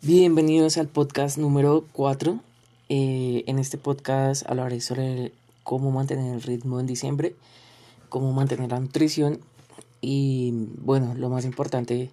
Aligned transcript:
Bienvenidos 0.00 0.78
al 0.78 0.86
podcast 0.86 1.38
número 1.38 1.84
4. 1.90 2.38
Eh, 2.88 3.42
en 3.48 3.58
este 3.58 3.78
podcast 3.78 4.48
hablaré 4.48 4.80
sobre 4.80 5.32
cómo 5.64 5.90
mantener 5.90 6.32
el 6.32 6.40
ritmo 6.40 6.78
en 6.78 6.86
diciembre, 6.86 7.34
cómo 8.08 8.32
mantener 8.32 8.70
la 8.70 8.78
nutrición 8.78 9.40
y, 10.00 10.52
bueno, 10.78 11.16
lo 11.16 11.30
más 11.30 11.44
importante, 11.44 12.12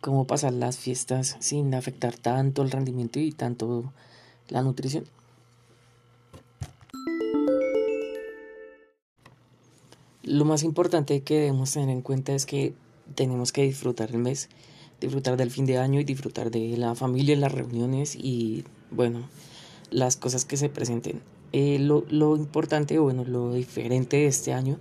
cómo 0.00 0.26
pasar 0.26 0.54
las 0.54 0.78
fiestas 0.78 1.36
sin 1.40 1.74
afectar 1.74 2.16
tanto 2.16 2.62
el 2.62 2.70
rendimiento 2.70 3.20
y 3.20 3.30
tanto 3.30 3.92
la 4.48 4.62
nutrición. 4.62 5.04
Lo 10.22 10.46
más 10.46 10.62
importante 10.62 11.20
que 11.20 11.40
debemos 11.40 11.72
tener 11.72 11.90
en 11.90 12.00
cuenta 12.00 12.32
es 12.32 12.46
que 12.46 12.72
tenemos 13.14 13.52
que 13.52 13.64
disfrutar 13.64 14.12
el 14.12 14.18
mes 14.18 14.48
disfrutar 15.00 15.36
del 15.36 15.50
fin 15.50 15.66
de 15.66 15.78
año 15.78 16.00
y 16.00 16.04
disfrutar 16.04 16.50
de 16.50 16.76
la 16.76 16.94
familia, 16.94 17.36
las 17.36 17.52
reuniones 17.52 18.16
y 18.16 18.64
bueno, 18.90 19.28
las 19.90 20.16
cosas 20.16 20.44
que 20.44 20.56
se 20.56 20.68
presenten. 20.68 21.20
Eh, 21.52 21.78
lo, 21.78 22.04
lo 22.10 22.36
importante, 22.36 22.98
bueno, 22.98 23.24
lo 23.24 23.54
diferente 23.54 24.18
de 24.18 24.26
este 24.26 24.52
año 24.52 24.78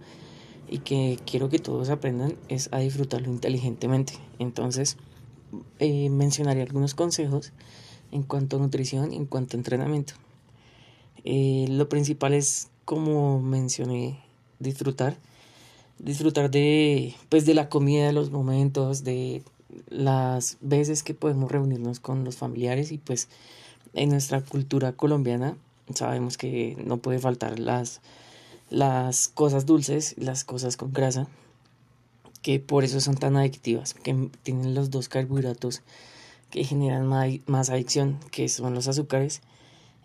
y 0.70 0.80
que 0.80 1.20
quiero 1.26 1.50
que 1.50 1.60
todos 1.60 1.90
aprendan 1.90 2.36
es 2.50 2.70
a 2.72 2.80
disfrutarlo 2.80 3.30
inteligentemente. 3.30 4.14
Entonces, 4.40 4.98
eh, 5.80 6.10
mencionaré 6.10 6.62
algunos 6.62 6.94
consejos 6.94 7.54
en 8.12 8.24
cuanto 8.24 8.58
a 8.58 8.60
nutrición 8.60 9.14
y 9.14 9.18
en 9.18 9.26
cuanto 9.26 9.56
a 9.56 9.60
entrenamiento. 9.60 10.14
Eh, 11.24 11.66
lo 11.70 11.90
principal 11.90 12.34
es, 12.34 12.70
como 12.86 13.42
mencioné, 13.42 14.20
disfrutar. 14.60 15.18
Disfrutar 16.00 16.52
de, 16.52 17.16
pues, 17.30 17.46
de 17.46 17.54
la 17.54 17.70
comida, 17.70 18.08
de 18.08 18.14
los 18.14 18.30
momentos, 18.30 19.04
de 19.04 19.44
las 19.90 20.58
veces 20.62 21.04
que 21.04 21.14
podemos 21.14 21.52
reunirnos 21.52 22.00
con 22.00 22.24
los 22.24 22.38
familiares 22.38 22.92
y 22.92 22.98
pues 22.98 23.28
en 23.94 24.10
nuestra 24.10 24.42
cultura 24.42 24.94
colombiana 24.94 25.58
sabemos 25.94 26.38
que 26.38 26.78
no 26.86 26.98
puede 26.98 27.20
faltar 27.20 27.60
las, 27.60 28.02
las 28.70 29.28
cosas 29.28 29.66
dulces, 29.66 30.16
las 30.18 30.44
cosas 30.44 30.78
con 30.78 30.94
grasa, 30.94 31.28
que 32.42 32.60
por 32.60 32.84
eso 32.84 33.02
son 33.02 33.16
tan 33.16 33.36
adictivas, 33.36 33.94
que 33.94 34.30
tienen 34.44 34.76
los 34.76 34.90
dos 34.90 35.10
carbohidratos 35.10 35.82
que 36.50 36.64
generan 36.64 37.08
más 37.46 37.70
adicción, 37.70 38.20
que 38.32 38.48
son 38.48 38.74
los 38.74 38.88
azúcares 38.88 39.42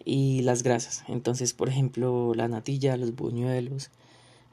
y 0.05 0.43
las 0.43 0.63
grasas. 0.63 1.05
Entonces, 1.09 1.53
por 1.53 1.69
ejemplo, 1.69 2.35
la 2.35 2.49
natilla, 2.49 2.97
los 2.97 3.15
buñuelos, 3.15 3.91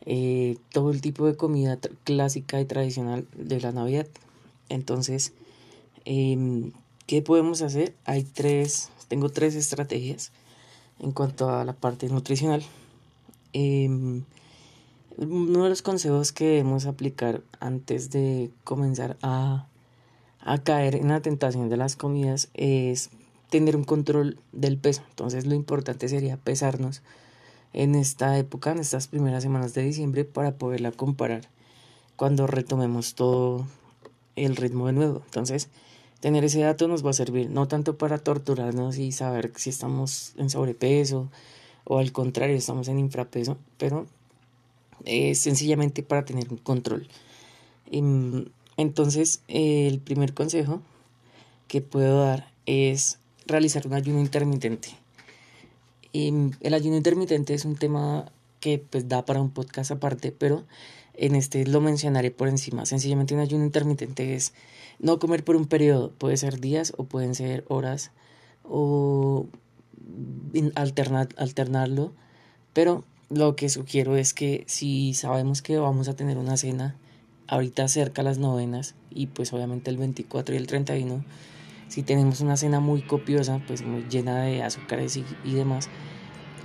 eh, 0.06 0.58
todo 0.72 0.92
el 0.92 1.02
tipo 1.02 1.26
de 1.26 1.36
comida 1.36 1.80
clásica 2.04 2.62
y 2.62 2.66
tradicional 2.66 3.28
de 3.36 3.60
la 3.60 3.72
Navidad 3.72 4.08
entonces, 4.70 5.34
em, 6.06 6.72
¿qué 7.08 7.22
podemos 7.22 7.62
hacer? 7.62 7.96
Hay 8.06 8.24
tres, 8.24 8.90
tengo 9.08 9.30
tres 9.30 9.56
estrategias 9.56 10.32
en 11.00 11.12
cuanto 11.12 11.50
a 11.50 11.66
la 11.66 11.74
parte 11.74 12.08
nutricional. 12.10 12.64
Em, 13.54 14.24
uno 15.18 15.64
de 15.64 15.70
los 15.70 15.82
consejos 15.82 16.32
que 16.32 16.46
debemos 16.46 16.86
aplicar 16.86 17.42
antes 17.60 18.10
de 18.10 18.52
comenzar 18.64 19.18
a, 19.22 19.68
a 20.40 20.64
caer 20.64 20.96
en 20.96 21.10
la 21.10 21.22
tentación 21.22 21.68
de 21.70 21.78
las 21.78 21.96
comidas 21.96 22.50
es 22.54 23.10
tener 23.50 23.76
un 23.76 23.84
control 23.84 24.40
del 24.52 24.78
peso. 24.78 25.02
Entonces 25.10 25.46
lo 25.46 25.56
importante 25.56 26.08
sería 26.08 26.38
pesarnos 26.38 27.02
en 27.74 27.96
esta 27.96 28.38
época, 28.38 28.72
en 28.72 28.80
estas 28.80 29.08
primeras 29.08 29.44
semanas 29.44 29.74
de 29.74 29.84
diciembre, 29.84 30.26
para 30.26 30.58
poderla 30.58 30.92
comparar 30.92 31.50
cuando 32.16 32.48
retomemos 32.48 33.16
todo, 33.16 33.66
el 34.46 34.56
ritmo 34.56 34.88
de 34.88 34.94
nuevo. 34.94 35.22
Entonces, 35.26 35.70
tener 36.20 36.44
ese 36.44 36.62
dato 36.62 36.88
nos 36.88 37.06
va 37.06 37.12
a 37.12 37.14
servir 37.14 37.50
no 37.50 37.68
tanto 37.68 37.98
para 37.98 38.18
torturarnos 38.18 38.98
y 38.98 39.12
saber 39.12 39.52
si 39.56 39.70
estamos 39.70 40.34
en 40.38 40.50
sobrepeso 40.50 41.30
o 41.86 42.00
al 42.00 42.12
contrario 42.12 42.56
estamos 42.56 42.88
en 42.88 43.00
infrapeso, 43.00 43.58
pero 43.78 44.06
es 45.06 45.40
sencillamente 45.40 46.04
para 46.04 46.26
tener 46.26 46.50
un 46.50 46.58
control. 46.58 47.08
Em, 47.92 48.46
entonces, 48.78 49.42
el 49.48 50.00
primer 50.00 50.34
consejo 50.34 50.82
que 51.68 51.82
puedo 51.82 52.24
dar 52.24 52.52
es 52.66 53.20
realizar 53.46 53.88
un 53.88 53.94
ayuno 53.94 54.20
intermitente. 54.20 54.90
Em, 56.14 56.52
el 56.62 56.74
ayuno 56.74 56.98
intermitente 56.98 57.54
es 57.54 57.66
un 57.66 57.76
tema 57.76 58.32
que 58.60 58.78
pues 58.80 59.08
da 59.08 59.26
para 59.26 59.42
un 59.42 59.52
podcast 59.52 59.92
aparte, 59.92 60.32
pero 60.32 60.66
en 61.20 61.36
este 61.36 61.66
lo 61.66 61.82
mencionaré 61.82 62.32
por 62.32 62.48
encima. 62.48 62.86
Sencillamente 62.86 63.34
un 63.34 63.42
ayuno 63.42 63.64
intermitente 63.64 64.36
es 64.36 64.54
no 65.00 65.20
comer 65.20 65.44
por 65.44 65.56
un 65.56 65.66
periodo, 65.66 66.12
puede 66.18 66.38
ser 66.38 66.60
días 66.60 66.94
o 66.98 67.04
pueden 67.04 67.36
ser 67.36 67.66
horas 67.68 68.12
o 68.64 69.48
alternar, 70.76 71.30
alternarlo, 71.38 72.14
pero 72.74 73.04
lo 73.30 73.56
que 73.56 73.70
sugiero 73.70 74.16
es 74.16 74.34
que 74.34 74.64
si 74.68 75.14
sabemos 75.14 75.62
que 75.62 75.78
vamos 75.78 76.08
a 76.08 76.16
tener 76.16 76.38
una 76.38 76.58
cena 76.58 76.96
ahorita 77.48 77.88
cerca 77.88 78.22
a 78.22 78.26
las 78.26 78.38
novenas 78.38 78.96
y 79.10 79.28
pues 79.28 79.54
obviamente 79.54 79.90
el 79.90 79.98
24 79.98 80.56
y 80.56 80.58
el 80.58 80.68
31, 80.68 81.24
si 81.88 82.04
tenemos 82.04 82.42
una 82.42 82.58
cena 82.58 82.80
muy 82.80 83.02
copiosa, 83.02 83.62
pues 83.68 83.82
muy 83.84 84.06
llena 84.10 84.44
de 84.44 84.64
azúcares 84.64 85.18
y, 85.18 85.26
y 85.44 85.54
demás, 85.54 85.90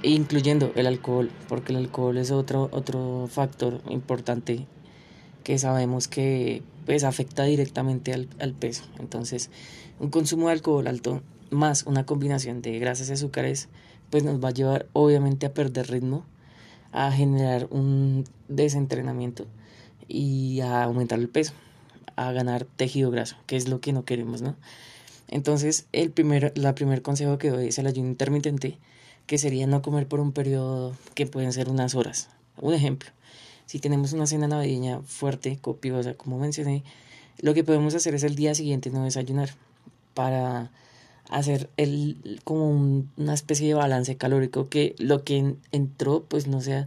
incluyendo 0.04 0.72
el 0.74 0.86
alcohol, 0.86 1.30
porque 1.48 1.72
el 1.72 1.78
alcohol 1.78 2.16
es 2.18 2.30
otro, 2.30 2.68
otro 2.72 3.28
factor 3.30 3.80
importante 3.88 4.66
que 5.42 5.58
sabemos 5.58 6.08
que 6.08 6.62
pues, 6.86 7.04
afecta 7.04 7.44
directamente 7.44 8.12
al, 8.12 8.28
al, 8.38 8.54
peso. 8.54 8.84
Entonces, 8.98 9.50
un 9.98 10.10
consumo 10.10 10.46
de 10.46 10.52
alcohol 10.52 10.86
alto 10.86 11.22
más 11.50 11.84
una 11.84 12.04
combinación 12.04 12.60
de 12.60 12.78
grasas 12.78 13.08
y 13.08 13.12
azúcares, 13.12 13.68
pues 14.10 14.24
nos 14.24 14.42
va 14.42 14.48
a 14.48 14.52
llevar 14.52 14.86
obviamente 14.92 15.46
a 15.46 15.54
perder 15.54 15.90
ritmo, 15.90 16.24
a 16.92 17.10
generar 17.10 17.68
un 17.70 18.24
desentrenamiento 18.48 19.46
y 20.06 20.60
a 20.60 20.84
aumentar 20.84 21.18
el 21.18 21.28
peso, 21.28 21.52
a 22.16 22.32
ganar 22.32 22.64
tejido 22.64 23.10
graso, 23.10 23.36
que 23.46 23.56
es 23.56 23.68
lo 23.68 23.80
que 23.80 23.92
no 23.92 24.04
queremos, 24.04 24.42
¿no? 24.42 24.56
Entonces, 25.28 25.86
el 25.92 26.10
primer, 26.10 26.52
la 26.56 26.74
primer 26.74 27.02
consejo 27.02 27.38
que 27.38 27.50
doy 27.50 27.68
es 27.68 27.78
el 27.78 27.86
ayuno 27.86 28.08
intermitente, 28.08 28.78
que 29.26 29.38
sería 29.38 29.66
no 29.66 29.82
comer 29.82 30.06
por 30.06 30.20
un 30.20 30.32
periodo 30.32 30.94
que 31.14 31.26
pueden 31.26 31.52
ser 31.52 31.68
unas 31.68 31.94
horas. 31.94 32.28
Un 32.60 32.74
ejemplo, 32.74 33.10
si 33.66 33.78
tenemos 33.78 34.12
una 34.12 34.26
cena 34.26 34.48
navideña 34.48 35.00
fuerte, 35.02 35.58
copiosa, 35.60 36.14
como 36.14 36.38
mencioné, 36.38 36.84
lo 37.40 37.54
que 37.54 37.64
podemos 37.64 37.94
hacer 37.94 38.14
es 38.14 38.22
el 38.22 38.36
día 38.36 38.54
siguiente 38.54 38.90
no 38.90 39.04
desayunar 39.04 39.50
para 40.14 40.70
hacer 41.30 41.70
el 41.76 42.40
como 42.44 42.68
una 43.16 43.34
especie 43.34 43.68
de 43.68 43.74
balance 43.74 44.16
calórico 44.16 44.68
que 44.68 44.94
lo 44.98 45.24
que 45.24 45.56
entró 45.72 46.22
pues 46.24 46.46
no 46.46 46.60
sea 46.60 46.86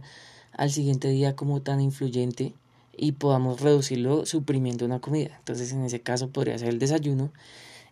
al 0.52 0.70
siguiente 0.70 1.08
día 1.08 1.36
como 1.36 1.60
tan 1.60 1.80
influyente 1.80 2.54
y 2.96 3.12
podamos 3.12 3.60
reducirlo 3.60 4.26
suprimiendo 4.26 4.84
una 4.84 5.00
comida. 5.00 5.36
Entonces 5.38 5.72
en 5.72 5.84
ese 5.84 6.00
caso 6.00 6.30
podría 6.30 6.58
ser 6.58 6.68
el 6.68 6.78
desayuno 6.78 7.30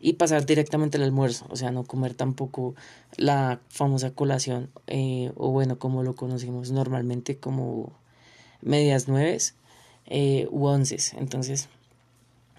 y 0.00 0.14
pasar 0.14 0.46
directamente 0.46 0.98
al 0.98 1.04
almuerzo, 1.04 1.46
o 1.48 1.56
sea, 1.56 1.70
no 1.70 1.84
comer 1.84 2.14
tampoco 2.14 2.74
la 3.16 3.60
famosa 3.68 4.10
colación, 4.10 4.70
eh, 4.86 5.32
o 5.36 5.50
bueno, 5.50 5.78
como 5.78 6.02
lo 6.02 6.14
conocimos 6.14 6.70
normalmente 6.70 7.38
como 7.38 7.92
medias 8.62 9.08
nueves 9.08 9.54
eh, 10.06 10.48
u 10.50 10.66
onces. 10.66 11.14
Entonces, 11.14 11.68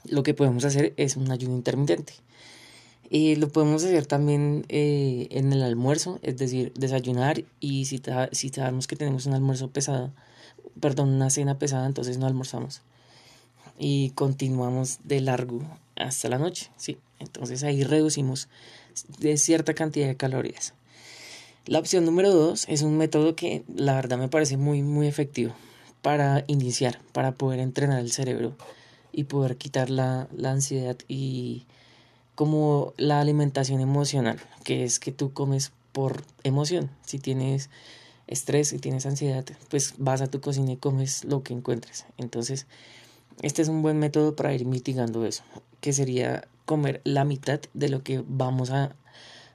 lo 0.06 0.24
que 0.24 0.34
podemos 0.34 0.66
hacer 0.66 0.94
es 0.97 1.18
un 1.18 1.31
ayuno 1.31 1.56
intermitente. 1.56 2.14
Y 3.09 3.36
lo 3.36 3.47
podemos 3.47 3.84
hacer 3.86 4.06
también 4.06 4.66
eh, 4.68 5.28
en 5.31 5.53
el 5.53 5.64
almuerzo, 5.64 6.20
es 6.24 6.38
decir, 6.38 6.74
desayunar 6.76 7.46
y 7.62 7.86
si, 7.86 8.02
si 8.34 8.50
sabemos 8.50 8.88
que 8.88 8.97
tenemos 8.97 9.26
un 9.26 9.34
almuerzo 9.34 9.70
pesado, 9.70 10.12
perdón, 10.81 11.09
una 11.09 11.30
cena 11.30 11.58
pesada, 11.58 11.86
entonces 11.86 12.18
no 12.18 12.28
almorzamos 12.28 12.81
y 13.78 14.09
continuamos 14.11 15.00
de 15.03 15.22
largo 15.22 15.61
hasta 16.08 16.30
la 16.30 16.38
noche, 16.38 16.72
¿sí? 16.78 16.98
Entonces 17.20 17.64
ahí 17.64 17.84
reducimos 17.84 18.50
de 19.20 19.38
cierta 19.38 19.74
cantidad 19.74 20.08
de 20.08 20.18
calorías. 20.18 20.74
La 21.66 21.80
opción 21.80 22.06
número 22.06 22.34
dos 22.34 22.66
es 22.70 22.82
un 22.82 22.98
método 22.98 23.36
que 23.36 23.64
la 23.76 23.96
verdad 23.96 24.18
me 24.18 24.30
parece 24.30 24.58
muy 24.58 24.84
muy 24.84 25.08
efectivo 25.08 25.54
para 26.02 26.46
iniciar, 26.48 27.00
para 27.12 27.34
poder 27.34 27.59
entrenar 27.59 28.00
el 28.00 28.12
cerebro 28.12 28.56
y 29.12 29.26
poder 29.26 29.58
quitar 29.58 29.90
la, 29.90 30.28
la 30.36 30.52
ansiedad 30.52 30.98
y 31.08 31.66
como 32.36 32.94
la 32.98 33.20
alimentación 33.20 33.82
emocional, 33.82 34.40
que 34.64 34.84
es 34.84 35.00
que 35.00 35.12
tú 35.12 35.34
comes 35.34 35.72
por 35.92 36.24
emoción. 36.44 36.92
Si 37.04 37.18
tienes 37.18 37.70
estrés, 38.28 38.70
si 38.70 38.78
tienes 38.78 39.06
ansiedad, 39.06 39.44
pues 39.70 39.96
vas 39.98 40.22
a 40.22 40.28
tu 40.28 40.40
cocina 40.40 40.74
y 40.74 40.78
comes 40.78 41.26
lo 41.26 41.42
que 41.42 41.54
encuentres. 41.54 42.06
Entonces, 42.18 42.68
este 43.42 43.62
es 43.62 43.68
un 43.68 43.82
buen 43.82 43.98
método 43.98 44.36
para 44.36 44.54
ir 44.54 44.66
mitigando 44.66 45.26
eso, 45.26 45.44
que 45.82 45.94
sería 45.94 46.47
comer 46.66 47.02
la 47.03 47.24
mitad 47.24 47.59
de 47.74 47.90
lo 47.90 48.03
que 48.03 48.24
vamos 48.28 48.72
a 48.72 48.96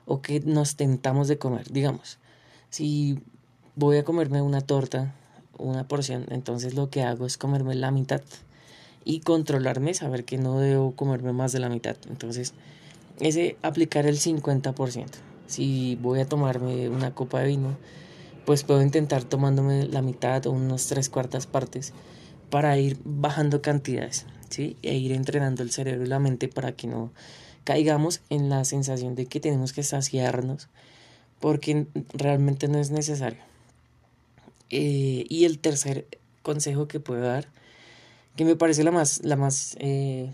o 0.05 0.21
que 0.21 0.41
nos 0.41 0.75
tentamos 0.75 1.27
de 1.27 1.37
comer, 1.37 1.71
digamos. 1.71 2.17
Si 2.69 3.19
voy 3.75 3.97
a 3.97 4.03
comerme 4.03 4.41
una 4.41 4.61
torta, 4.61 5.15
una 5.57 5.87
porción, 5.87 6.25
entonces 6.29 6.73
lo 6.73 6.89
que 6.89 7.03
hago 7.03 7.25
es 7.25 7.37
comerme 7.37 7.75
la 7.75 7.91
mitad 7.91 8.21
y 9.05 9.19
controlarme, 9.19 9.93
saber 9.93 10.25
que 10.25 10.37
no 10.37 10.59
debo 10.59 10.95
comerme 10.95 11.33
más 11.33 11.51
de 11.51 11.59
la 11.59 11.69
mitad. 11.69 11.95
Entonces, 12.09 12.53
ese 13.19 13.57
aplicar 13.61 14.05
el 14.05 14.17
50%. 14.19 15.05
Si 15.47 15.97
voy 16.01 16.19
a 16.19 16.25
tomarme 16.25 16.89
una 16.89 17.13
copa 17.13 17.41
de 17.41 17.47
vino, 17.47 17.77
pues 18.45 18.63
puedo 18.63 18.81
intentar 18.81 19.23
tomándome 19.23 19.87
la 19.87 20.01
mitad 20.01 20.45
o 20.47 20.51
unos 20.51 20.87
tres 20.87 21.09
cuartas 21.09 21.47
partes 21.47 21.93
para 22.49 22.77
ir 22.77 22.99
bajando 23.03 23.61
cantidades, 23.61 24.25
E 24.59 24.95
ir 24.95 25.11
entrenando 25.11 25.63
el 25.63 25.71
cerebro 25.71 26.03
y 26.05 26.07
la 26.07 26.19
mente 26.19 26.47
para 26.47 26.73
que 26.73 26.87
no 26.87 27.11
caigamos 27.63 28.21
en 28.29 28.49
la 28.49 28.65
sensación 28.65 29.15
de 29.15 29.25
que 29.25 29.39
tenemos 29.39 29.73
que 29.73 29.83
saciarnos, 29.83 30.67
porque 31.39 31.87
realmente 32.13 32.67
no 32.67 32.77
es 32.77 32.91
necesario. 32.91 33.39
Eh, 34.69 35.25
y 35.29 35.45
el 35.45 35.59
tercer 35.59 36.07
consejo 36.41 36.87
que 36.87 36.99
puedo 36.99 37.21
dar, 37.21 37.47
que 38.35 38.45
me 38.45 38.55
parece 38.55 38.83
la 38.83 38.91
más, 38.91 39.23
la 39.23 39.35
más 39.35 39.75
eh, 39.79 40.31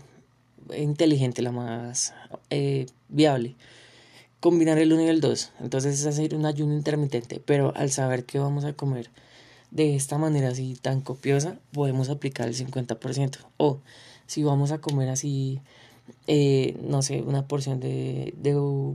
inteligente, 0.76 1.42
la 1.42 1.52
más 1.52 2.14
eh, 2.50 2.86
viable, 3.08 3.54
combinar 4.40 4.78
el 4.78 4.92
1 4.92 5.02
y 5.02 5.08
el 5.08 5.20
2. 5.20 5.52
Entonces 5.60 6.00
es 6.00 6.06
hacer 6.06 6.34
un 6.34 6.46
ayuno 6.46 6.74
intermitente, 6.74 7.40
pero 7.44 7.72
al 7.76 7.90
saber 7.90 8.24
que 8.24 8.38
vamos 8.38 8.64
a 8.64 8.72
comer 8.72 9.10
de 9.70 9.94
esta 9.94 10.18
manera 10.18 10.48
así 10.48 10.76
tan 10.80 11.00
copiosa, 11.00 11.58
podemos 11.72 12.08
aplicar 12.08 12.48
el 12.48 12.54
50%. 12.54 13.38
O 13.56 13.80
si 14.30 14.44
vamos 14.44 14.70
a 14.70 14.78
comer 14.78 15.08
así, 15.08 15.60
eh, 16.28 16.78
no 16.84 17.02
sé, 17.02 17.20
una 17.22 17.48
porción 17.48 17.80
de, 17.80 18.32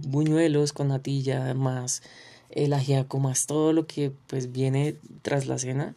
buñuelos 0.07 0.71
con 0.71 0.87
natilla, 0.87 1.53
más 1.53 2.03
el 2.51 2.71
ajiaco, 2.71 3.19
más 3.19 3.45
todo 3.45 3.73
lo 3.73 3.85
que 3.85 4.13
pues 4.27 4.53
viene 4.53 4.95
tras 5.23 5.47
la 5.47 5.57
cena, 5.57 5.93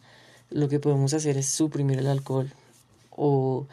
lo 0.49 0.67
que 0.67 0.81
podemos 0.81 1.13
hacer 1.13 1.37
es 1.37 1.45
suprimir 1.47 1.99
el 1.99 2.07
alcohol 2.07 2.51
o 3.11 3.65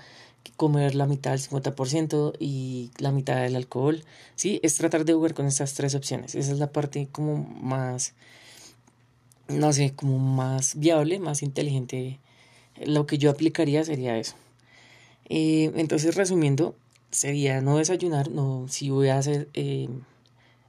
comer 0.56 0.94
la 0.94 1.06
mitad 1.06 1.32
del 1.32 1.40
50% 1.40 2.34
y 2.38 2.92
la 2.98 3.10
mitad 3.10 3.42
del 3.42 3.56
alcohol. 3.56 4.04
Sí, 4.36 4.60
es 4.62 4.76
tratar 4.76 5.04
de 5.04 5.14
jugar 5.14 5.34
con 5.34 5.46
estas 5.46 5.74
tres 5.74 5.96
opciones. 5.96 6.36
Esa 6.36 6.52
es 6.52 6.60
la 6.60 6.70
parte 6.70 7.08
como 7.10 7.38
más, 7.38 8.14
no 9.48 9.72
sé, 9.72 9.94
como 9.96 10.18
más 10.20 10.78
viable, 10.78 11.18
más 11.18 11.42
inteligente. 11.42 12.20
Lo 12.84 13.06
que 13.08 13.18
yo 13.18 13.30
aplicaría 13.30 13.82
sería 13.84 14.16
eso. 14.16 14.36
Eh, 15.28 15.72
entonces, 15.74 16.14
resumiendo, 16.14 16.74
sería 17.10 17.60
no 17.60 17.78
desayunar, 17.78 18.30
no, 18.30 18.66
si 18.68 18.90
voy 18.90 19.08
a 19.08 19.18
hacer 19.18 19.48
eh, 19.54 19.88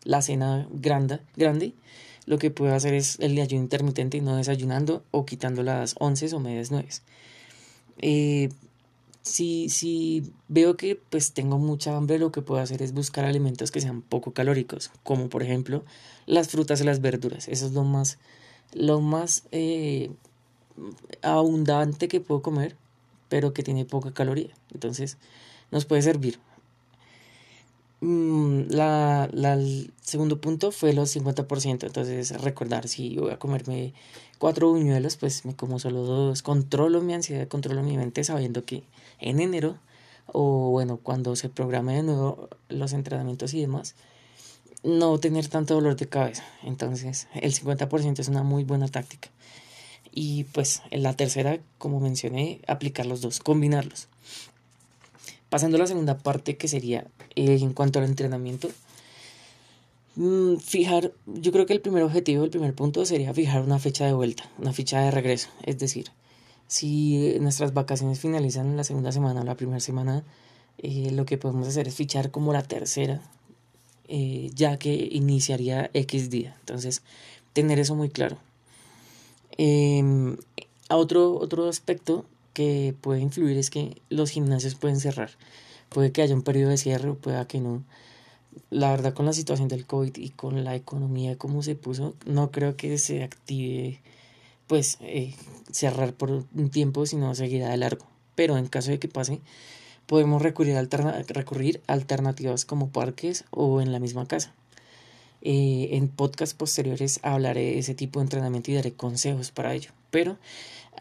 la 0.04 0.22
cena 0.22 0.68
grande, 0.72 1.20
grande, 1.36 1.74
lo 2.26 2.38
que 2.38 2.52
puedo 2.52 2.74
hacer 2.74 2.94
es 2.94 3.20
el 3.20 3.40
ayuno 3.40 3.64
intermitente 3.64 4.18
y 4.18 4.22
no 4.22 4.36
desayunando 4.36 5.04
o 5.12 5.26
quitando 5.26 5.64
las 5.64 5.96
once 6.00 6.34
o 6.34 6.40
medias 6.40 6.72
nueves. 6.72 7.04
Eh, 8.00 8.50
si, 9.22 9.70
si 9.70 10.32
veo 10.48 10.78
que 10.78 10.96
pues 10.96 11.34
tengo 11.34 11.58
mucha 11.58 11.96
hambre, 11.96 12.20
lo 12.20 12.32
que 12.32 12.42
puedo 12.42 12.62
hacer 12.62 12.82
es 12.82 12.94
buscar 12.94 13.26
alimentos 13.26 13.72
que 13.72 13.82
sean 13.82 14.02
poco 14.02 14.32
calóricos, 14.32 14.92
como 15.04 15.30
por 15.30 15.44
ejemplo 15.44 15.84
las 16.26 16.50
frutas 16.50 16.82
y 16.82 16.84
las 16.86 17.02
verduras. 17.02 17.48
Eso 17.48 17.66
es 17.66 17.74
lo 17.74 17.84
más, 17.84 18.20
lo 18.74 19.02
más 19.02 19.44
eh, 19.52 20.12
abundante 21.22 22.08
que 22.08 22.22
puedo 22.22 22.42
comer, 22.42 22.76
pero 23.30 23.54
que 23.54 23.64
tiene 23.64 23.86
poca 23.86 24.14
caloría. 24.14 24.54
Entonces 24.74 25.18
nos 25.72 25.86
puede 25.86 26.02
servir. 26.02 26.40
Mm, 28.00 28.70
la, 28.70 29.30
el 29.34 29.92
segundo 30.02 30.40
punto 30.40 30.72
fue 30.72 30.94
los 30.94 31.16
50%. 31.16 31.88
Entonces 31.88 32.42
recordar 32.42 32.88
si 32.88 33.18
voy 33.18 33.32
a 33.32 33.40
comerme 33.40 33.94
cuatro 34.38 34.70
buñuelos, 34.70 35.18
pues 35.18 35.46
me 35.46 35.56
como 35.56 35.80
solo 35.80 36.04
dos. 36.04 36.42
Controlo 36.42 37.02
mi 37.02 37.14
ansiedad, 37.14 37.48
controlo 37.48 37.84
mi 37.84 37.98
mente 37.98 38.24
sabiendo 38.24 38.64
que 38.66 38.84
en 39.20 39.40
enero 39.40 39.78
o 40.28 40.70
bueno, 40.72 40.98
cuando 40.98 41.36
se 41.36 41.50
programe 41.50 41.96
de 41.96 42.04
nuevo 42.04 42.50
los 42.70 42.94
entrenamientos 42.94 43.54
y 43.54 43.62
demás, 43.62 43.96
no 44.84 45.18
tener 45.20 45.48
tanto 45.48 45.76
dolor 45.76 45.96
de 45.96 46.08
cabeza. 46.08 46.44
Entonces, 46.64 47.28
el 47.34 47.54
50% 47.54 48.20
es 48.20 48.28
una 48.28 48.44
muy 48.44 48.64
buena 48.64 48.88
táctica. 48.88 49.30
Y 50.20 50.46
pues 50.46 50.82
en 50.90 51.04
la 51.04 51.14
tercera, 51.14 51.60
como 51.78 52.00
mencioné, 52.00 52.60
aplicar 52.66 53.06
los 53.06 53.22
dos, 53.22 53.40
combinarlos. 53.40 54.08
Pasando 55.52 55.78
a 55.78 55.82
la 55.82 55.86
segunda 55.86 56.18
parte 56.18 56.58
que 56.58 56.68
sería 56.68 57.06
eh, 57.36 57.60
en 57.62 57.72
cuanto 57.74 58.00
al 58.00 58.06
entrenamiento, 58.06 58.68
mm, 60.16 60.56
fijar, 60.56 61.12
yo 61.28 61.52
creo 61.52 61.68
que 61.68 61.74
el 61.74 61.82
primer 61.82 62.02
objetivo, 62.02 62.44
el 62.44 62.50
primer 62.50 62.74
punto 62.74 63.06
sería 63.06 63.32
fijar 63.32 63.62
una 63.62 63.78
fecha 63.78 64.08
de 64.08 64.14
vuelta, 64.14 64.50
una 64.58 64.74
fecha 64.74 65.02
de 65.02 65.12
regreso. 65.12 65.50
Es 65.62 65.78
decir, 65.78 66.08
si 66.66 67.38
nuestras 67.40 67.76
vacaciones 67.76 68.20
finalizan 68.20 68.66
en 68.66 68.78
la 68.78 68.84
segunda 68.84 69.12
semana 69.12 69.42
o 69.42 69.44
la 69.44 69.54
primera 69.54 69.80
semana, 69.80 70.24
eh, 70.80 71.12
lo 71.12 71.28
que 71.28 71.38
podemos 71.38 71.68
hacer 71.68 71.88
es 71.88 71.94
fichar 71.94 72.32
como 72.32 72.54
la 72.54 72.64
tercera, 72.64 73.22
eh, 74.08 74.50
ya 74.56 74.80
que 74.80 74.96
iniciaría 75.12 75.92
X 75.94 76.32
día. 76.32 76.56
Entonces, 76.62 77.04
tener 77.54 77.78
eso 77.78 77.94
muy 77.94 78.10
claro. 78.10 78.40
Em, 79.58 80.38
otro, 80.90 81.36
otro 81.36 81.68
aspecto 81.68 82.26
que 82.54 82.96
puede 83.02 83.22
influir 83.22 83.58
es 83.58 83.70
que 83.70 84.02
los 84.10 84.32
gimnasios 84.32 84.76
pueden 84.76 85.00
cerrar. 85.00 85.32
Puede 85.90 86.12
que 86.12 86.22
haya 86.22 86.36
un 86.36 86.42
periodo 86.44 86.70
de 86.72 86.78
cierre 86.78 87.10
o 87.10 87.16
pueda 87.16 87.48
que 87.48 87.60
no. 87.60 87.84
La 88.70 88.92
verdad, 88.92 89.14
con 89.14 89.26
la 89.26 89.34
situación 89.34 89.68
del 89.68 89.86
COVID 89.86 90.18
y 90.18 90.30
con 90.32 90.64
la 90.64 90.76
economía 90.76 91.38
como 91.38 91.62
se 91.64 91.76
puso, 91.76 92.16
no 92.26 92.52
creo 92.52 92.76
que 92.76 92.98
se 92.98 93.24
active 93.24 94.02
pues 94.68 94.98
eh, 95.02 95.34
cerrar 95.72 96.14
por 96.14 96.30
un 96.32 96.70
tiempo, 96.70 97.06
sino 97.06 97.34
seguirá 97.36 97.70
de 97.70 97.78
largo. 97.78 98.06
Pero 98.36 98.58
en 98.58 98.68
caso 98.68 98.92
de 98.92 99.00
que 99.00 99.08
pase, 99.08 99.42
podemos 100.06 100.42
recurrir 100.42 100.78
a, 100.78 100.84
recurrir 101.28 101.82
alternativas 101.88 102.66
como 102.66 102.90
parques 102.90 103.46
o 103.52 103.82
en 103.82 103.92
la 103.92 104.00
misma 104.00 104.28
casa. 104.28 104.54
Eh, 105.42 105.90
en 105.92 106.08
podcasts 106.08 106.56
posteriores 106.56 107.20
hablaré 107.24 107.62
de 107.62 107.80
ese 107.80 107.94
tipo 107.94 108.20
de 108.20 108.26
entrenamiento 108.26 108.72
y 108.72 108.76
daré 108.76 108.94
consejos 108.94 109.52
para 109.52 109.74
ello. 109.74 109.92
Pero 110.12 110.38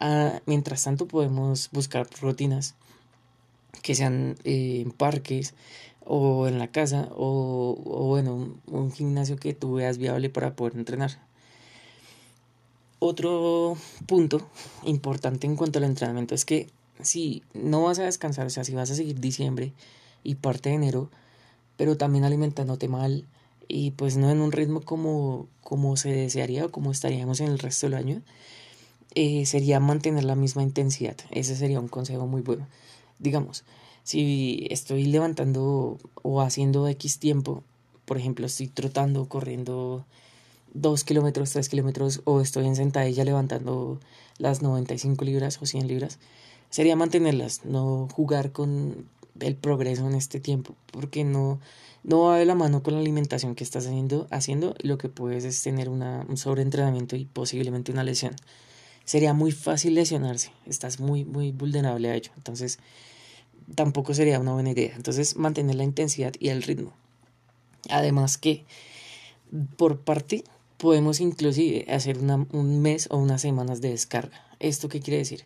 ah, 0.00 0.40
mientras 0.46 0.84
tanto 0.84 1.06
podemos 1.06 1.70
buscar 1.72 2.06
rutinas 2.20 2.74
que 3.82 3.94
sean 3.94 4.36
eh, 4.44 4.82
en 4.84 4.90
parques 4.90 5.54
o 6.04 6.46
en 6.46 6.58
la 6.58 6.68
casa 6.68 7.08
o, 7.16 7.80
o 7.84 8.06
bueno, 8.06 8.54
un 8.66 8.92
gimnasio 8.92 9.36
que 9.36 9.54
tú 9.54 9.74
veas 9.74 9.98
viable 9.98 10.30
para 10.30 10.54
poder 10.54 10.76
entrenar. 10.76 11.18
Otro 12.98 13.76
punto 14.06 14.48
importante 14.84 15.46
en 15.46 15.56
cuanto 15.56 15.78
al 15.78 15.84
entrenamiento 15.84 16.34
es 16.34 16.44
que 16.44 16.68
si 17.02 17.42
no 17.52 17.82
vas 17.84 17.98
a 17.98 18.04
descansar, 18.04 18.46
o 18.46 18.50
sea, 18.50 18.64
si 18.64 18.74
vas 18.74 18.90
a 18.90 18.94
seguir 18.94 19.20
diciembre 19.20 19.72
y 20.22 20.36
parte 20.36 20.70
de 20.70 20.76
enero, 20.76 21.10
pero 21.76 21.96
también 21.96 22.24
alimentándote 22.24 22.88
mal 22.88 23.26
y 23.68 23.92
pues 23.92 24.16
no 24.16 24.30
en 24.30 24.40
un 24.40 24.52
ritmo 24.52 24.80
como, 24.80 25.48
como 25.62 25.96
se 25.96 26.10
desearía 26.10 26.66
o 26.66 26.70
como 26.70 26.92
estaríamos 26.92 27.40
en 27.40 27.48
el 27.48 27.58
resto 27.58 27.86
del 27.86 27.94
año, 27.94 28.22
eh, 29.14 29.46
sería 29.46 29.80
mantener 29.80 30.24
la 30.24 30.34
misma 30.34 30.62
intensidad. 30.62 31.16
Ese 31.30 31.56
sería 31.56 31.80
un 31.80 31.88
consejo 31.88 32.26
muy 32.26 32.42
bueno. 32.42 32.66
Digamos, 33.18 33.64
si 34.02 34.66
estoy 34.70 35.06
levantando 35.06 35.98
o 36.22 36.40
haciendo 36.42 36.86
X 36.88 37.18
tiempo, 37.18 37.64
por 38.04 38.18
ejemplo, 38.18 38.46
estoy 38.46 38.68
trotando, 38.68 39.28
corriendo 39.28 40.04
2 40.74 41.04
kilómetros, 41.04 41.50
3 41.52 41.68
kilómetros 41.68 42.20
o 42.24 42.40
estoy 42.40 42.66
en 42.66 42.76
sentadilla 42.76 43.24
levantando 43.24 43.98
las 44.38 44.62
95 44.62 45.24
libras 45.24 45.60
o 45.62 45.66
100 45.66 45.88
libras, 45.88 46.18
sería 46.70 46.94
mantenerlas, 46.94 47.64
no 47.64 48.08
jugar 48.12 48.52
con 48.52 49.08
el 49.40 49.56
progreso 49.56 50.06
en 50.06 50.14
este 50.14 50.40
tiempo, 50.40 50.74
porque 50.90 51.24
no, 51.24 51.60
no 52.02 52.22
va 52.22 52.38
de 52.38 52.44
la 52.44 52.54
mano 52.54 52.82
con 52.82 52.94
la 52.94 53.00
alimentación 53.00 53.54
que 53.54 53.64
estás 53.64 53.86
haciendo, 53.86 54.26
haciendo 54.30 54.74
lo 54.80 54.98
que 54.98 55.08
puedes 55.08 55.44
es 55.44 55.62
tener 55.62 55.88
una, 55.88 56.24
un 56.28 56.36
sobreentrenamiento 56.36 57.16
y 57.16 57.24
posiblemente 57.24 57.92
una 57.92 58.04
lesión. 58.04 58.34
Sería 59.04 59.34
muy 59.34 59.52
fácil 59.52 59.94
lesionarse, 59.94 60.52
estás 60.66 61.00
muy, 61.00 61.24
muy 61.24 61.52
vulnerable 61.52 62.10
a 62.10 62.14
ello, 62.14 62.32
entonces 62.36 62.78
tampoco 63.74 64.14
sería 64.14 64.40
una 64.40 64.52
buena 64.52 64.70
idea. 64.70 64.94
Entonces 64.94 65.36
mantener 65.36 65.76
la 65.76 65.84
intensidad 65.84 66.32
y 66.38 66.48
el 66.48 66.62
ritmo. 66.62 66.92
Además 67.88 68.38
que 68.38 68.64
por 69.76 70.00
parte 70.00 70.44
podemos 70.76 71.20
inclusive 71.20 71.90
hacer 71.92 72.18
un 72.18 72.80
mes 72.80 73.08
o 73.10 73.16
unas 73.16 73.40
semanas 73.40 73.80
de 73.80 73.90
descarga. 73.90 74.44
¿Esto 74.60 74.88
qué 74.88 75.00
quiere 75.00 75.18
decir? 75.18 75.44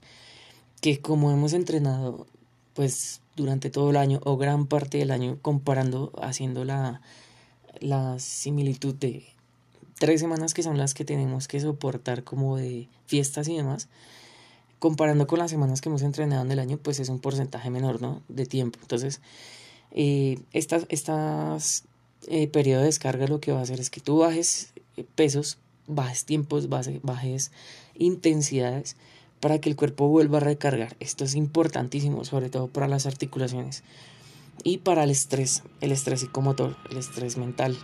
Que 0.81 1.01
como 1.01 1.31
hemos 1.31 1.53
entrenado 1.53 2.27
pues 2.75 3.21
durante 3.37 3.71
todo 3.71 3.91
el 3.91 3.97
año 3.97 4.21
o 4.25 4.37
gran 4.37 4.67
parte 4.67 4.99
del 4.99 5.11
año 5.11 5.39
comparando, 5.43 6.13
haciendo 6.21 6.65
la, 6.65 7.01
la 7.81 8.19
similitud 8.19 8.95
de 8.95 9.25
tres 9.99 10.21
semanas 10.21 10.55
que 10.55 10.63
son 10.63 10.79
las 10.79 10.95
que 10.95 11.05
tenemos 11.05 11.49
que 11.49 11.61
soportar 11.61 12.25
como 12.25 12.57
de 12.57 12.89
fiestas 13.07 13.49
y 13.49 13.57
demás, 13.57 13.89
comparando 14.79 15.27
con 15.27 15.39
las 15.39 15.51
semanas 15.51 15.81
que 15.81 15.89
hemos 15.89 16.03
entrenado 16.03 16.43
en 16.43 16.51
el 16.51 16.59
año, 16.59 16.79
pues 16.79 17.01
es 17.01 17.09
un 17.09 17.21
porcentaje 17.21 17.71
menor, 17.71 18.01
¿no? 18.01 18.23
De 18.29 18.47
tiempo. 18.47 18.79
Entonces, 18.81 19.21
eh, 19.93 20.39
estas, 20.53 20.87
estas 20.89 21.85
eh, 22.29 22.49
periodo 22.49 22.81
de 22.81 22.87
descarga 22.87 23.27
lo 23.27 23.41
que 23.41 23.53
va 23.53 23.61
a 23.61 23.63
hacer 23.63 23.81
es 23.81 23.91
que 23.91 24.01
tú 24.01 24.19
bajes 24.19 24.73
pesos, 25.15 25.59
bajes 25.87 26.25
tiempos, 26.25 26.69
bajes 26.69 27.51
intensidades 27.95 28.97
para 29.41 29.59
que 29.59 29.71
el 29.71 29.77
cuerpo 29.77 30.09
vuelva 30.09 30.39
a 30.39 30.43
recargar. 30.43 30.97
Esto 31.01 31.25
es 31.25 31.35
importantísimo, 31.35 32.25
sobre 32.25 32.51
todo 32.51 32.69
para 32.69 32.89
las 32.89 33.07
articulaciones. 33.07 33.83
y 34.63 34.79
para 34.79 35.05
el 35.05 35.11
estrés, 35.11 35.63
el 35.81 35.91
estrés 35.91 36.21
psicomotor, 36.21 36.77
el 36.91 36.99
estrés 36.99 37.39
mental, 37.39 37.79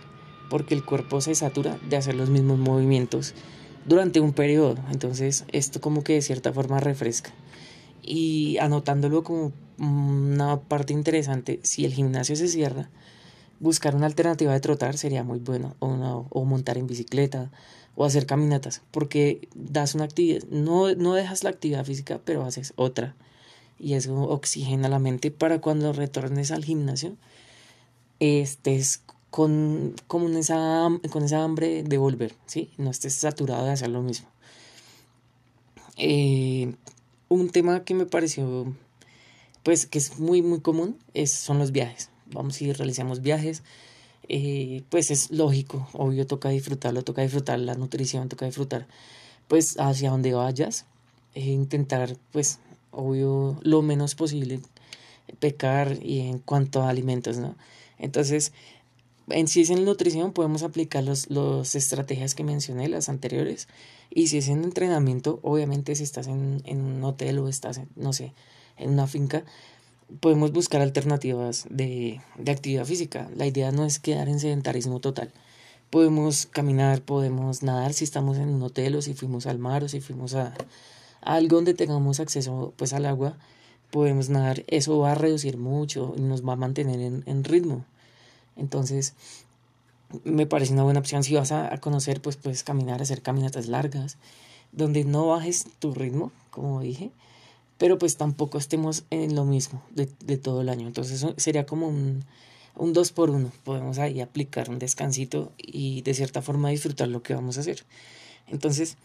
porque 0.49 0.75
el 0.75 0.85
cuerpo 0.85 1.21
se 1.21 1.33
satura 1.33 1.79
de 1.89 1.97
hacer 1.97 2.13
los 2.13 2.29
mismos 2.29 2.59
movimientos 2.59 3.33
durante 3.85 4.19
un 4.19 4.33
periodo. 4.33 4.75
Entonces 4.91 5.45
esto 5.51 5.81
como 5.81 6.03
que 6.03 6.13
de 6.13 6.21
cierta 6.21 6.53
forma 6.53 6.79
refresca. 6.79 7.31
Y 8.03 8.57
anotándolo 8.59 9.23
como 9.23 9.53
una 9.79 10.59
parte 10.61 10.93
interesante, 10.93 11.59
si 11.63 11.83
el 11.83 11.93
gimnasio 11.93 12.35
se 12.35 12.47
cierra, 12.47 12.89
buscar 13.59 13.95
una 13.95 14.05
alternativa 14.05 14.53
de 14.53 14.59
trotar 14.59 14.97
sería 14.97 15.23
muy 15.23 15.39
bueno, 15.39 15.75
o, 15.79 16.27
o 16.29 16.45
montar 16.45 16.77
en 16.77 16.87
bicicleta, 16.87 17.49
o 17.97 18.05
hacer 18.05 18.27
caminatas, 18.27 18.83
porque 18.91 19.49
das 19.55 19.95
una 19.95 20.03
actividad, 20.03 20.43
no, 20.51 20.93
no 20.93 21.15
dejas 21.15 21.43
la 21.43 21.49
actividad 21.49 21.83
física, 21.83 22.21
pero 22.23 22.45
haces 22.45 22.73
otra. 22.75 23.15
Y 23.79 23.95
eso 23.95 24.21
oxigena 24.21 24.87
la 24.87 24.99
mente 24.99 25.31
para 25.31 25.59
cuando 25.59 25.93
retornes 25.93 26.51
al 26.51 26.63
gimnasio, 26.63 27.17
estés 28.19 29.01
con, 29.31 29.95
con, 30.05 30.37
esa, 30.37 30.89
con 31.09 31.23
esa 31.23 31.43
hambre 31.43 31.81
de 31.81 31.97
volver, 31.97 32.35
¿sí? 32.45 32.69
No 32.77 32.91
estés 32.91 33.15
saturado 33.15 33.65
de 33.65 33.71
hacer 33.71 33.89
lo 33.89 34.03
mismo. 34.03 34.27
Eh, 35.97 36.75
un 37.29 37.49
tema 37.49 37.83
que 37.83 37.95
me 37.95 38.05
pareció, 38.05 38.75
pues, 39.63 39.87
que 39.87 39.97
es 39.97 40.19
muy, 40.19 40.43
muy 40.43 40.61
común, 40.61 40.97
es, 41.15 41.31
son 41.31 41.57
los 41.57 41.71
viajes. 41.71 42.11
Vamos 42.31 42.61
y 42.61 42.71
realizamos 42.73 43.21
viajes. 43.21 43.63
Eh, 44.29 44.83
pues 44.89 45.11
es 45.11 45.31
lógico, 45.31 45.87
obvio, 45.93 46.27
toca 46.27 46.49
disfrutarlo, 46.49 47.03
toca 47.03 47.21
disfrutar 47.21 47.59
la 47.59 47.75
nutrición, 47.75 48.29
toca 48.29 48.45
disfrutar, 48.45 48.87
pues, 49.47 49.79
hacia 49.79 50.11
donde 50.11 50.33
vayas. 50.33 50.85
E 51.33 51.45
intentar, 51.45 52.17
pues, 52.31 52.59
obvio, 52.91 53.59
lo 53.63 53.81
menos 53.81 54.15
posible 54.15 54.59
pecar 55.39 55.99
y 56.01 56.21
en 56.21 56.39
cuanto 56.39 56.81
a 56.81 56.89
alimentos, 56.89 57.37
¿no? 57.37 57.55
Entonces, 57.99 58.53
en 59.29 59.47
si 59.47 59.61
es 59.61 59.69
en 59.69 59.83
nutrición 59.85 60.31
podemos 60.31 60.63
aplicar 60.63 61.03
las 61.03 61.29
los 61.29 61.75
estrategias 61.75 62.35
que 62.35 62.43
mencioné, 62.43 62.87
las 62.87 63.09
anteriores. 63.09 63.67
Y 64.09 64.27
si 64.27 64.37
es 64.37 64.47
en 64.47 64.63
entrenamiento, 64.63 65.39
obviamente 65.43 65.95
si 65.95 66.03
estás 66.03 66.27
en, 66.27 66.61
en 66.65 66.81
un 66.81 67.03
hotel 67.03 67.39
o 67.39 67.47
estás, 67.49 67.81
no 67.95 68.13
sé, 68.13 68.33
en 68.77 68.91
una 68.91 69.07
finca, 69.07 69.43
podemos 70.19 70.51
buscar 70.51 70.81
alternativas 70.81 71.67
de, 71.69 72.21
de 72.37 72.51
actividad 72.51 72.85
física. 72.85 73.29
La 73.35 73.45
idea 73.45 73.71
no 73.71 73.85
es 73.85 73.99
quedar 73.99 74.29
en 74.29 74.39
sedentarismo 74.39 74.99
total. 74.99 75.31
Podemos 75.89 76.45
caminar, 76.45 77.01
podemos 77.01 77.63
nadar 77.63 77.93
si 77.93 78.03
estamos 78.03 78.37
en 78.37 78.49
un 78.49 78.61
hotel 78.61 78.95
o 78.95 79.01
si 79.01 79.13
fuimos 79.13 79.45
al 79.47 79.59
mar 79.59 79.83
o 79.83 79.89
si 79.89 80.01
fuimos 80.01 80.35
a, 80.35 80.53
a 81.21 81.35
algo 81.35 81.55
donde 81.55 81.73
tengamos 81.73 82.19
acceso 82.19 82.73
pues 82.75 82.93
al 82.93 83.05
agua, 83.05 83.37
podemos 83.91 84.29
nadar. 84.29 84.63
Eso 84.67 84.99
va 84.99 85.13
a 85.13 85.15
reducir 85.15 85.57
mucho 85.57 86.13
y 86.17 86.21
nos 86.21 86.45
va 86.45 86.53
a 86.53 86.57
mantener 86.57 86.99
en, 86.99 87.23
en 87.25 87.43
ritmo. 87.43 87.85
Entonces, 88.57 89.13
me 90.23 90.45
parece 90.45 90.73
una 90.73 90.83
buena 90.83 90.99
opción 90.99 91.23
si 91.23 91.35
vas 91.35 91.51
a, 91.51 91.77
conocer, 91.79 92.21
pues 92.21 92.37
puedes 92.37 92.63
caminar, 92.63 93.01
hacer 93.01 93.21
caminatas 93.21 93.67
largas, 93.67 94.17
donde 94.71 95.03
no 95.03 95.27
bajes 95.27 95.67
tu 95.79 95.93
ritmo, 95.93 96.31
como 96.49 96.81
dije, 96.81 97.11
pero 97.77 97.97
pues 97.97 98.17
tampoco 98.17 98.57
estemos 98.57 99.05
en 99.09 99.35
lo 99.35 99.45
mismo 99.45 99.83
de, 99.91 100.09
de 100.25 100.37
todo 100.37 100.61
el 100.61 100.69
año. 100.69 100.87
Entonces 100.87 101.25
sería 101.37 101.65
como 101.65 101.87
un, 101.87 102.25
un 102.75 102.93
dos 102.93 103.11
por 103.11 103.29
uno. 103.29 103.51
Podemos 103.63 103.97
ahí 103.99 104.21
aplicar 104.21 104.69
un 104.69 104.79
descansito 104.79 105.51
y 105.57 106.01
de 106.01 106.13
cierta 106.13 106.41
forma 106.41 106.69
disfrutar 106.69 107.07
lo 107.07 107.23
que 107.23 107.33
vamos 107.33 107.57
a 107.57 107.61
hacer. 107.61 107.83
Entonces, 108.47 108.97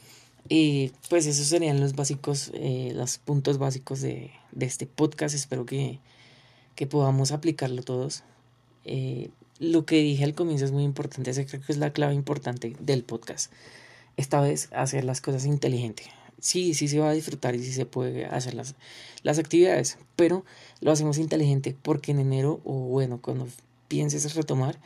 eh, 0.48 0.90
pues 1.08 1.26
esos 1.26 1.46
serían 1.46 1.80
los 1.80 1.94
básicos, 1.94 2.50
eh, 2.54 2.92
los 2.94 3.18
puntos 3.18 3.58
básicos 3.58 4.00
de, 4.00 4.30
de 4.52 4.66
este 4.66 4.86
podcast. 4.86 5.34
Espero 5.34 5.66
que, 5.66 5.98
que 6.74 6.86
podamos 6.86 7.32
aplicarlo 7.32 7.82
todos. 7.82 8.22
Eh, 8.84 9.30
lo 9.58 9.84
que 9.84 9.96
dije 9.96 10.24
al 10.24 10.34
comienzo 10.34 10.64
es 10.64 10.72
muy 10.72 10.82
importante, 10.82 11.32
creo 11.46 11.62
que 11.62 11.72
es 11.72 11.78
la 11.78 11.92
clave 11.92 12.14
importante 12.14 12.74
del 12.80 13.04
podcast. 13.04 13.52
Esta 14.16 14.40
vez 14.40 14.68
hacer 14.72 15.04
las 15.04 15.20
cosas 15.20 15.46
inteligente. 15.46 16.04
Sí, 16.42 16.74
sí 16.74 16.88
se 16.88 16.98
va 16.98 17.10
a 17.10 17.12
disfrutar 17.12 17.54
y 17.54 17.62
sí 17.62 17.72
se 17.72 17.86
puede 17.86 18.26
hacer 18.26 18.54
las, 18.54 18.74
las 19.22 19.38
actividades, 19.38 19.96
pero 20.16 20.44
lo 20.80 20.90
hacemos 20.90 21.18
inteligente 21.18 21.76
porque 21.80 22.10
en 22.10 22.18
enero 22.18 22.60
o 22.64 22.72
bueno, 22.72 23.20
cuando 23.22 23.46
pienses 23.86 24.34
retomar, 24.34 24.80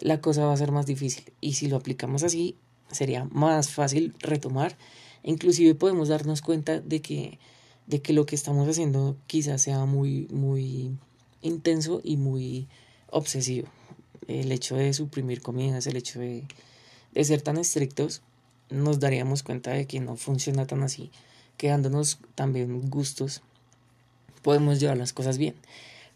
la 0.00 0.22
cosa 0.22 0.46
va 0.46 0.54
a 0.54 0.56
ser 0.56 0.72
más 0.72 0.86
difícil. 0.86 1.24
Y 1.42 1.52
si 1.52 1.68
lo 1.68 1.76
aplicamos 1.76 2.22
así, 2.22 2.56
sería 2.90 3.24
más 3.26 3.68
fácil 3.68 4.14
retomar. 4.20 4.78
Inclusive 5.22 5.74
podemos 5.74 6.08
darnos 6.08 6.40
cuenta 6.40 6.80
de 6.80 7.02
que, 7.02 7.38
de 7.86 8.00
que 8.00 8.14
lo 8.14 8.24
que 8.24 8.34
estamos 8.34 8.66
haciendo 8.66 9.18
quizás 9.26 9.60
sea 9.60 9.84
muy, 9.84 10.28
muy 10.30 10.96
intenso 11.42 12.00
y 12.02 12.16
muy 12.16 12.68
obsesivo 13.10 13.68
el 14.28 14.50
hecho 14.50 14.76
de 14.76 14.92
suprimir 14.94 15.42
comidas, 15.42 15.86
el 15.86 15.96
hecho 15.96 16.20
de, 16.20 16.44
de 17.12 17.24
ser 17.24 17.42
tan 17.42 17.58
estrictos, 17.58 18.22
nos 18.70 19.00
daríamos 19.00 19.42
cuenta 19.42 19.70
de 19.70 19.86
que 19.86 20.00
no 20.00 20.16
funciona 20.16 20.66
tan 20.66 20.82
así, 20.82 21.10
quedándonos 21.56 22.18
también 22.34 22.90
gustos, 22.90 23.42
podemos 24.42 24.80
llevar 24.80 24.96
las 24.96 25.12
cosas 25.12 25.38
bien. 25.38 25.54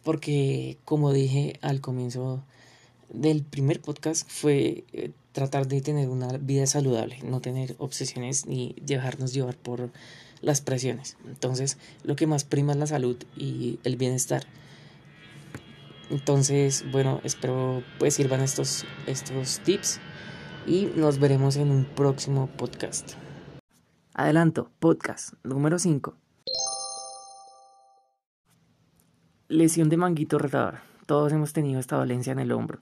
Porque, 0.02 0.78
como 0.84 1.12
dije 1.12 1.58
al 1.60 1.80
comienzo 1.80 2.42
del 3.10 3.42
primer 3.42 3.80
podcast, 3.80 4.28
fue 4.28 4.84
eh, 4.92 5.10
tratar 5.32 5.68
de 5.68 5.80
tener 5.80 6.08
una 6.08 6.38
vida 6.38 6.66
saludable, 6.66 7.18
no 7.22 7.40
tener 7.40 7.76
obsesiones 7.78 8.46
ni 8.46 8.74
dejarnos 8.80 9.34
llevar 9.34 9.56
por 9.56 9.90
las 10.40 10.60
presiones. 10.60 11.16
Entonces, 11.26 11.76
lo 12.02 12.16
que 12.16 12.26
más 12.26 12.44
prima 12.44 12.72
es 12.72 12.78
la 12.78 12.86
salud 12.86 13.16
y 13.36 13.78
el 13.84 13.96
bienestar. 13.96 14.46
Entonces, 16.10 16.84
bueno, 16.90 17.20
espero 17.22 17.84
pues 17.98 18.14
sirvan 18.14 18.40
estos, 18.40 18.84
estos 19.06 19.60
tips 19.60 20.00
y 20.70 20.92
nos 20.94 21.18
veremos 21.18 21.56
en 21.56 21.72
un 21.72 21.84
próximo 21.84 22.46
podcast. 22.46 23.14
Adelanto, 24.14 24.70
podcast 24.78 25.34
número 25.42 25.80
5. 25.80 26.14
Lesión 29.48 29.88
de 29.88 29.96
manguito 29.96 30.38
retador. 30.38 30.76
Todos 31.06 31.32
hemos 31.32 31.52
tenido 31.52 31.80
esta 31.80 31.96
dolencia 31.96 32.32
en 32.32 32.38
el 32.38 32.52
hombro. 32.52 32.78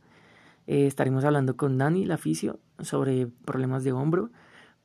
Eh, 0.67 0.87
estaremos 0.87 1.25
hablando 1.25 1.57
con 1.57 1.79
Dani, 1.79 2.05
la 2.05 2.19
fisio, 2.19 2.61
sobre 2.79 3.27
problemas 3.27 3.85
de 3.85 3.93
hombro 3.93 4.29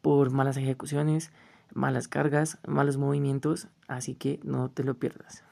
por 0.02 0.32
malas 0.32 0.56
ejecuciones, 0.56 1.34
malas 1.74 2.08
cargas, 2.08 2.58
malos 2.66 2.96
movimientos, 2.96 3.68
así 3.90 4.16
que 4.16 4.40
no 4.44 4.72
te 4.72 4.86
lo 4.86 4.94
pierdas. 4.94 5.44